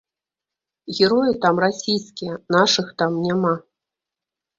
[0.99, 3.53] Героі там расійскія, нашых там няма.